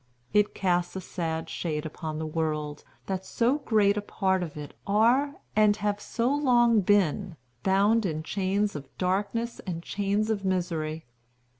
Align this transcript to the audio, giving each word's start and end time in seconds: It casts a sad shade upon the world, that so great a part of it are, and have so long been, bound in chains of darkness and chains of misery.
It 0.33 0.55
casts 0.55 0.95
a 0.95 0.99
sad 1.01 1.47
shade 1.47 1.85
upon 1.85 2.17
the 2.17 2.25
world, 2.25 2.83
that 3.05 3.23
so 3.23 3.59
great 3.59 3.97
a 3.97 4.01
part 4.01 4.41
of 4.41 4.57
it 4.57 4.73
are, 4.87 5.35
and 5.55 5.75
have 5.75 6.01
so 6.01 6.33
long 6.33 6.79
been, 6.81 7.37
bound 7.61 8.03
in 8.03 8.23
chains 8.23 8.75
of 8.75 8.89
darkness 8.97 9.59
and 9.59 9.83
chains 9.83 10.31
of 10.31 10.43
misery. 10.43 11.05